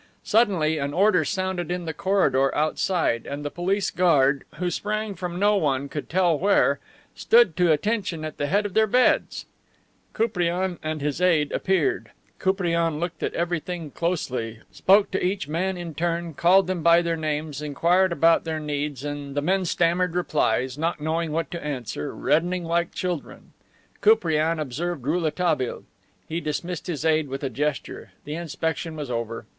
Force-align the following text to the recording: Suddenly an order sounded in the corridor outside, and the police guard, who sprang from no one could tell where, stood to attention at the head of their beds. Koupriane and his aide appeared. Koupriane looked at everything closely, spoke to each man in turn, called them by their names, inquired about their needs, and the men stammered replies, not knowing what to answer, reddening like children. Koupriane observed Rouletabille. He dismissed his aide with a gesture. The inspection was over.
Suddenly 0.23 0.79
an 0.79 0.95
order 0.95 1.23
sounded 1.23 1.69
in 1.69 1.85
the 1.85 1.93
corridor 1.93 2.49
outside, 2.55 3.27
and 3.27 3.45
the 3.45 3.51
police 3.51 3.91
guard, 3.91 4.45
who 4.55 4.71
sprang 4.71 5.13
from 5.13 5.37
no 5.37 5.55
one 5.57 5.87
could 5.89 6.09
tell 6.09 6.39
where, 6.39 6.79
stood 7.13 7.55
to 7.57 7.71
attention 7.71 8.25
at 8.25 8.37
the 8.37 8.47
head 8.47 8.65
of 8.65 8.73
their 8.73 8.87
beds. 8.87 9.45
Koupriane 10.13 10.79
and 10.81 11.01
his 11.01 11.21
aide 11.21 11.51
appeared. 11.51 12.09
Koupriane 12.39 12.99
looked 12.99 13.21
at 13.21 13.35
everything 13.35 13.91
closely, 13.91 14.61
spoke 14.71 15.11
to 15.11 15.23
each 15.23 15.47
man 15.47 15.77
in 15.77 15.93
turn, 15.93 16.33
called 16.33 16.65
them 16.65 16.81
by 16.81 17.03
their 17.03 17.15
names, 17.15 17.61
inquired 17.61 18.11
about 18.11 18.43
their 18.43 18.59
needs, 18.59 19.03
and 19.05 19.35
the 19.35 19.41
men 19.43 19.65
stammered 19.65 20.15
replies, 20.15 20.79
not 20.79 20.99
knowing 20.99 21.31
what 21.31 21.51
to 21.51 21.63
answer, 21.63 22.11
reddening 22.15 22.65
like 22.65 22.91
children. 22.91 23.53
Koupriane 24.01 24.57
observed 24.57 25.05
Rouletabille. 25.05 25.83
He 26.27 26.41
dismissed 26.41 26.87
his 26.87 27.05
aide 27.05 27.27
with 27.27 27.43
a 27.43 27.51
gesture. 27.51 28.13
The 28.25 28.33
inspection 28.33 28.95
was 28.95 29.11
over. 29.11 29.45